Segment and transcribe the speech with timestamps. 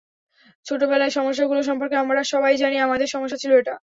[0.65, 3.75] ছোটবেলার, সমস্যাগুলো সম্পর্কে আমরা সবাই জানি, আমাদের সমস্যা ছিল এটা।